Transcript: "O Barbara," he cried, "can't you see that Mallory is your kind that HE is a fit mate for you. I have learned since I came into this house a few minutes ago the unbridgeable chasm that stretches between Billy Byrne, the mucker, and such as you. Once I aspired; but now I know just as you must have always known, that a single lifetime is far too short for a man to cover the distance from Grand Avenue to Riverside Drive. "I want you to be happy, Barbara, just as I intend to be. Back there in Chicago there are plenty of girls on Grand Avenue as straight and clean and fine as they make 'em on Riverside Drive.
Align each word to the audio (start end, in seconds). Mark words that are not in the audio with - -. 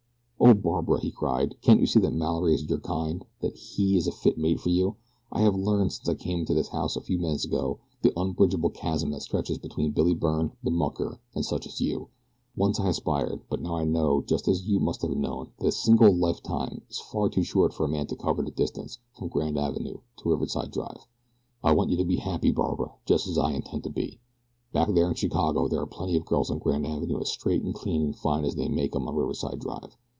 "O 0.43 0.55
Barbara," 0.55 0.99
he 0.99 1.11
cried, 1.11 1.55
"can't 1.61 1.79
you 1.79 1.85
see 1.85 1.99
that 1.99 2.15
Mallory 2.15 2.55
is 2.55 2.67
your 2.67 2.79
kind 2.79 3.23
that 3.41 3.55
HE 3.55 3.95
is 3.95 4.07
a 4.07 4.11
fit 4.11 4.39
mate 4.39 4.59
for 4.59 4.69
you. 4.69 4.95
I 5.31 5.41
have 5.41 5.55
learned 5.55 5.93
since 5.93 6.09
I 6.09 6.15
came 6.15 6.39
into 6.39 6.55
this 6.55 6.69
house 6.69 6.95
a 6.95 7.01
few 7.01 7.19
minutes 7.19 7.45
ago 7.45 7.77
the 8.01 8.11
unbridgeable 8.19 8.71
chasm 8.71 9.11
that 9.11 9.21
stretches 9.21 9.59
between 9.59 9.91
Billy 9.91 10.15
Byrne, 10.15 10.53
the 10.63 10.71
mucker, 10.71 11.19
and 11.35 11.45
such 11.45 11.67
as 11.67 11.79
you. 11.79 12.07
Once 12.55 12.79
I 12.79 12.89
aspired; 12.89 13.41
but 13.51 13.61
now 13.61 13.75
I 13.75 13.85
know 13.85 14.23
just 14.25 14.47
as 14.47 14.67
you 14.67 14.79
must 14.79 15.03
have 15.03 15.11
always 15.11 15.21
known, 15.21 15.51
that 15.59 15.67
a 15.67 15.71
single 15.71 16.11
lifetime 16.13 16.81
is 16.89 16.97
far 16.99 17.29
too 17.29 17.43
short 17.43 17.71
for 17.71 17.85
a 17.85 17.87
man 17.87 18.07
to 18.07 18.15
cover 18.15 18.41
the 18.41 18.49
distance 18.49 18.97
from 19.13 19.27
Grand 19.27 19.59
Avenue 19.59 19.99
to 20.17 20.29
Riverside 20.29 20.71
Drive. 20.71 21.05
"I 21.63 21.71
want 21.73 21.91
you 21.91 21.97
to 21.97 22.03
be 22.05 22.17
happy, 22.17 22.49
Barbara, 22.51 22.95
just 23.05 23.27
as 23.27 23.37
I 23.37 23.51
intend 23.51 23.83
to 23.83 23.91
be. 23.91 24.19
Back 24.73 24.91
there 24.95 25.07
in 25.07 25.13
Chicago 25.13 25.67
there 25.67 25.81
are 25.81 25.85
plenty 25.85 26.15
of 26.15 26.25
girls 26.25 26.49
on 26.49 26.57
Grand 26.57 26.87
Avenue 26.87 27.19
as 27.21 27.29
straight 27.29 27.61
and 27.61 27.75
clean 27.75 28.01
and 28.01 28.15
fine 28.15 28.43
as 28.43 28.55
they 28.55 28.67
make 28.67 28.95
'em 28.95 29.07
on 29.07 29.15
Riverside 29.15 29.59
Drive. 29.59 29.95